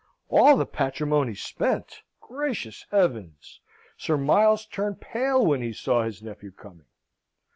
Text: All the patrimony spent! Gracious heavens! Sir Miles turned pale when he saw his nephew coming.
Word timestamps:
All 0.29 0.57
the 0.57 0.65
patrimony 0.65 1.35
spent! 1.35 2.01
Gracious 2.21 2.87
heavens! 2.89 3.59
Sir 3.99 4.17
Miles 4.17 4.65
turned 4.65 4.99
pale 4.99 5.45
when 5.45 5.61
he 5.61 5.73
saw 5.73 6.05
his 6.05 6.23
nephew 6.23 6.49
coming. 6.49 6.87